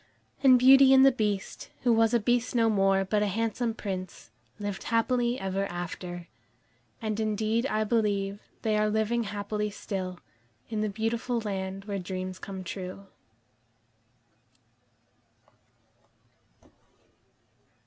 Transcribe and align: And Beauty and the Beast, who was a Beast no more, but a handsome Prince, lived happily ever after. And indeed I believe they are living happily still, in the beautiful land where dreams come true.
And 0.41 0.57
Beauty 0.57 0.95
and 0.95 1.05
the 1.05 1.11
Beast, 1.11 1.69
who 1.83 1.93
was 1.93 2.11
a 2.11 2.19
Beast 2.19 2.55
no 2.55 2.71
more, 2.71 3.05
but 3.05 3.21
a 3.21 3.27
handsome 3.27 3.75
Prince, 3.75 4.31
lived 4.57 4.85
happily 4.85 5.39
ever 5.39 5.67
after. 5.67 6.27
And 7.03 7.19
indeed 7.19 7.67
I 7.67 7.83
believe 7.83 8.39
they 8.63 8.79
are 8.79 8.89
living 8.89 9.25
happily 9.25 9.69
still, 9.69 10.19
in 10.71 10.81
the 10.81 10.89
beautiful 10.89 11.39
land 11.41 11.85
where 11.85 11.99
dreams 11.99 12.39
come 12.39 12.63
true. 12.63 13.05